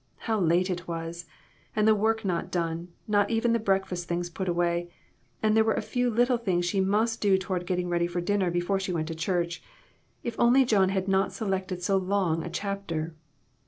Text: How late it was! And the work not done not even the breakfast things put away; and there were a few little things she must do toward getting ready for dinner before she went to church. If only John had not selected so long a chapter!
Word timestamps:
How 0.25 0.39
late 0.39 0.71
it 0.71 0.87
was! 0.87 1.27
And 1.75 1.87
the 1.87 1.93
work 1.93 2.25
not 2.25 2.49
done 2.51 2.87
not 3.07 3.29
even 3.29 3.53
the 3.53 3.59
breakfast 3.59 4.07
things 4.07 4.31
put 4.31 4.49
away; 4.49 4.89
and 5.43 5.55
there 5.55 5.63
were 5.63 5.75
a 5.75 5.81
few 5.83 6.09
little 6.09 6.39
things 6.39 6.65
she 6.65 6.81
must 6.81 7.21
do 7.21 7.37
toward 7.37 7.67
getting 7.67 7.87
ready 7.87 8.07
for 8.07 8.19
dinner 8.19 8.49
before 8.49 8.79
she 8.79 8.91
went 8.91 9.09
to 9.09 9.13
church. 9.13 9.61
If 10.23 10.35
only 10.39 10.65
John 10.65 10.89
had 10.89 11.07
not 11.07 11.33
selected 11.33 11.83
so 11.83 11.97
long 11.97 12.41
a 12.43 12.49
chapter! 12.49 13.13